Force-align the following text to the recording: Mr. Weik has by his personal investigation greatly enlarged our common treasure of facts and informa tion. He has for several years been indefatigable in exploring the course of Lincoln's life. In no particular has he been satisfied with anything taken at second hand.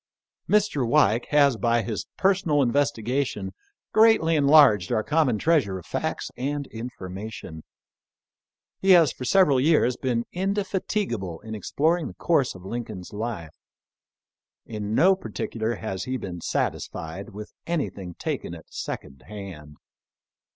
Mr. 0.49 0.81
Weik 0.83 1.27
has 1.27 1.57
by 1.57 1.83
his 1.83 2.07
personal 2.17 2.63
investigation 2.63 3.53
greatly 3.93 4.35
enlarged 4.35 4.91
our 4.91 5.03
common 5.03 5.37
treasure 5.37 5.77
of 5.77 5.85
facts 5.85 6.31
and 6.35 6.67
informa 6.73 7.31
tion. 7.31 7.61
He 8.79 8.89
has 8.97 9.11
for 9.11 9.25
several 9.25 9.59
years 9.59 9.97
been 9.97 10.25
indefatigable 10.31 11.41
in 11.41 11.53
exploring 11.53 12.07
the 12.07 12.15
course 12.15 12.55
of 12.55 12.65
Lincoln's 12.65 13.13
life. 13.13 13.53
In 14.65 14.95
no 14.95 15.15
particular 15.15 15.75
has 15.75 16.05
he 16.05 16.17
been 16.17 16.41
satisfied 16.41 17.29
with 17.29 17.53
anything 17.67 18.15
taken 18.15 18.55
at 18.55 18.73
second 18.73 19.21
hand. 19.27 19.77